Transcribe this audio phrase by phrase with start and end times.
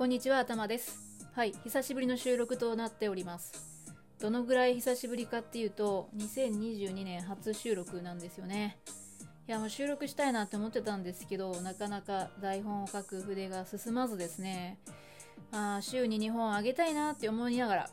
[0.00, 0.98] こんにちは、頭です。
[1.34, 3.52] はい、久しぶりの収録となっております。
[4.18, 8.78] どのぐらい久しぶりかっていうと、2022年初収録なんですよね。
[9.46, 14.78] いや、もう収録したいなって思ってたんですけど、なかなか台本を書く筆が進まずですね。
[15.52, 17.90] あ、週に2本あげたいなって思いながら、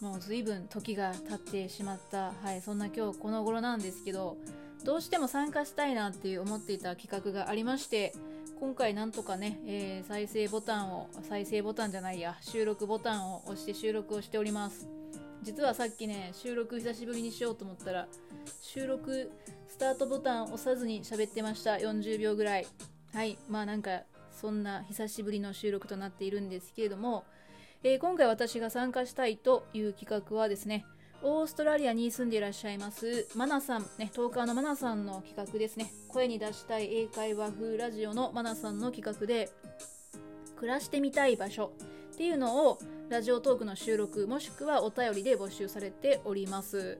[0.00, 4.38] もう随分時が経ってしまった、はい、そんな今日この頃なんですけど、
[4.84, 8.12] どうしても参加したいなっていう思っていた企画がありまして、
[8.58, 14.88] 今回なんとかね、えー再生ボタンを、再生ボタンじゃないや、収録ボタンを押して収録をしております。
[15.42, 18.08] 実はさっきね、収録久しぶりにしようと思ったら、
[18.60, 19.30] 収録
[19.68, 21.74] スタートボタンを押さずに喋ってました。
[21.74, 22.66] 40秒ぐらい。
[23.14, 23.38] はい。
[23.48, 27.24] まあなんか、そんな久しぶりの収録となっているんですけれども、
[27.82, 30.84] えー今回私が参加したいという企画はですね、
[31.22, 35.92] オーストラリアに住んでいらっしゃいますマナさん、ね、トーカーのマナさんの企画ですね。
[36.08, 39.50] 声に出したい英会話風ラジオのマナさんの企画で、
[40.56, 41.72] 暮らしてみたい場所
[42.14, 42.78] っていうのを
[43.10, 46.98] ラジオトークの収録もしくはお便りで募集されております。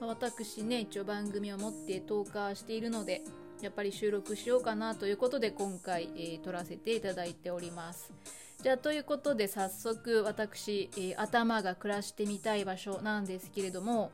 [0.00, 3.22] 私ね、一応番組を持ってトーカーしているので、
[3.62, 8.12] やっぱり収録しようかなということで今回、えー撮らせていただいております。
[8.66, 14.10] じゃあということで早速私、えー頭が暮らしてみたい場所なんですけれども、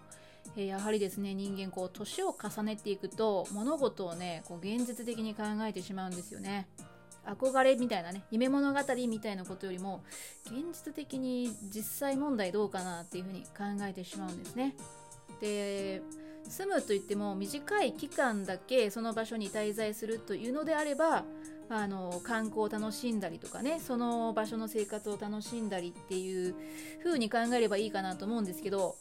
[0.59, 6.69] えーやはりですね人間こう年を重ねていくと物事をねこう現実的に考えてしまうんですよね。
[7.25, 10.05] 憧れみたいなね夢物語みたいなことよりも
[10.45, 14.77] 現実的に実際問題どうかなっていうふうに考えてしまうんですね。
[15.41, 16.03] で
[16.49, 21.25] 住むといっても短い期間だけその場所に滞在するというのであれば
[21.69, 26.55] あの観光を楽しんだりとかねその場所の生活を楽しんだりっていう
[27.03, 28.97] 風に考えればいいかなと思うんですけど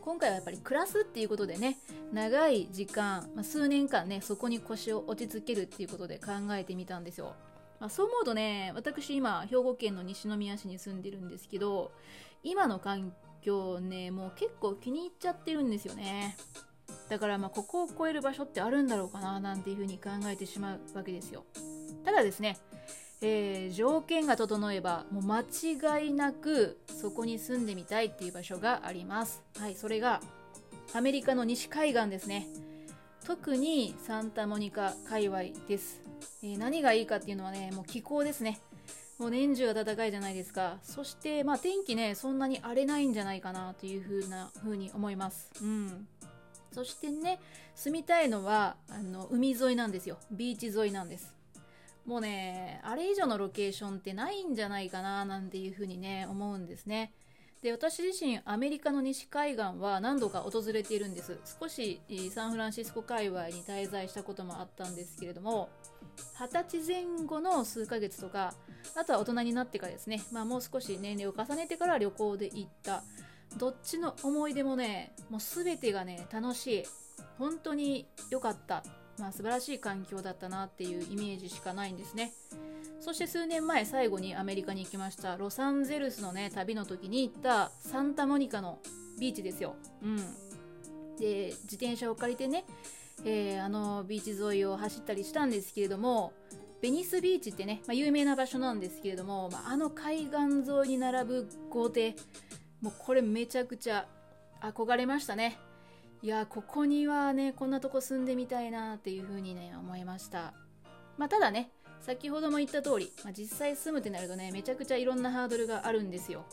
[0.00, 1.78] 今回はやっぱり暮らすっていうことでね
[2.12, 7.34] 長い時間、まあ、数年間ねそこに腰を落ち着けるっていうことで考えてみたんですよ、
[7.80, 11.92] まあ、そう思うとね私今兵庫県の西宮市に住んでるんですけど
[12.42, 16.36] 今の環境ねもう結構気に入っちゃってるんですよね。
[17.08, 21.44] だからまあここを超える場所ってあるんだろうかななんていうふうに考えてしまうわけですよ。
[22.04, 22.58] ただですね
[23.20, 29.42] えー条件が整えばもう間違いなくそこに住んでみたいっていう場所があります。
[29.58, 30.20] はいそれが
[30.94, 32.46] アメリカの西海岸ですね。
[33.24, 36.00] 特にサンタモニカ界隈です、
[36.42, 38.60] えー何がいいかっていうのはねもう気候ですね。
[39.18, 40.78] もう年中暖かいじゃないですか。
[40.82, 45.50] そしてまあ天気ねそんなに荒れないんじゃないかなというふうなふうに思います。
[45.62, 46.08] うん。
[46.72, 47.38] そしてね
[47.74, 50.18] 住みたいのはあの海沿いなんですよ。
[50.30, 51.42] ビーチ沿いなんです。
[52.06, 57.12] もうね、あれ以上のロケーションってないんじゃないかななんていうふうにね、思うんですね。
[57.62, 61.38] で、私自身、アメリカの西海岸は何度か訪れているんです。
[61.60, 62.00] 少し
[62.34, 65.68] サンフランシスコ界隈に滞在したこともあったんですけれども、
[66.40, 68.52] 二十歳前後の数ヶ月とか、
[68.96, 73.04] あとは大人になってからですね、まあもう少し年齢を重ねてから旅行で行った、
[73.58, 76.84] どっちの思い出もね、もう全てがね、楽しい。
[77.38, 78.82] 本当に良かった。
[79.18, 82.32] まあ素晴らしい環境だったなっていうイメージしかないんですね。
[83.02, 88.78] そして数年前最後にアメリカに行きましたロサンゼルスのね旅の時に行ったサンタモニカの
[89.18, 89.74] ビーチですよ。
[90.02, 90.16] うん。
[91.18, 92.64] で自転車を借りてね、
[93.24, 96.32] えーあのビーチ沿いを走ったりしたんですけれども
[96.80, 102.14] ベニスビーチってね、まあ、有名な場所なんですけれども、まあ、あの海岸沿いに並ぶ豪邸
[102.80, 104.06] もうこれめちゃくちゃ
[104.60, 105.58] 憧れましたね。
[106.22, 110.54] いやここにはねこんなとこ住んでみたいなっていう風にね思いました
[111.18, 111.72] まあただね
[112.04, 116.44] 先ほども言った通り、まあ、実際住むってなるとねめちゃくちゃいろんなハードルがあるんですよ。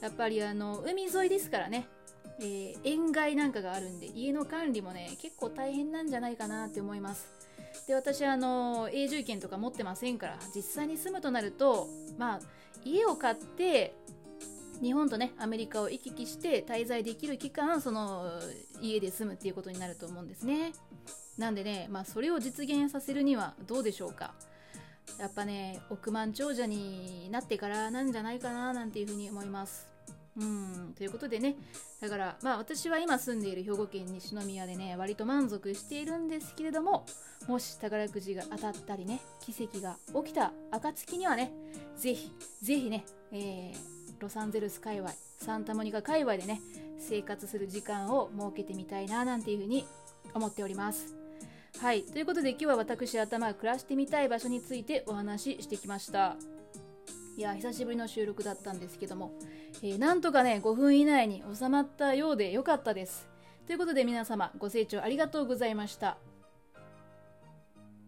[0.00, 1.86] やっぱりあの海沿いですからね、
[2.40, 7.28] えー塩害なんかがあるんで家の管理もね結構大変なんじゃないかなって思います。
[7.86, 11.88] で私あの永住権とか持ってませんから実際に住むとなると
[12.18, 12.40] まあ
[12.84, 13.94] 家を買って
[14.80, 18.30] 日本とねアメリカを行き来して滞在できる期間その
[18.80, 20.72] 家で住むっていうことになると思うんですね。
[21.38, 24.34] なんでねまあそれを実現させるにはどうでしょうか。
[25.22, 29.88] やっぱね億万長者になってからなんじゃないかななんていうふうに思います。
[30.36, 30.94] うん。
[30.96, 31.56] ということでね。
[32.00, 37.06] だからまあ私は今住んでいる兵庫県西宮でね割と満足しているんですけれども
[37.46, 41.52] もし宝くじが当たったりね奇跡が起きた暁にはね
[41.96, 46.60] ぜひぜひね、えーロサンゼルス界隈サンタモニカ界隈でね
[46.96, 49.84] 生活する時間を設けてみたいななんていうふうに
[50.32, 51.21] 思っております。
[51.82, 52.04] はい。
[52.04, 56.36] ということで今日は私頭が暮らしてみたい場所についてお話ししてきました。
[57.36, 59.32] いや久しぶりの収録だったんですけども、
[59.82, 63.28] えーなんとかね5分以内に収まったようでよかったです。
[63.66, 66.18] ということで皆様ご清聴ありがとうございました。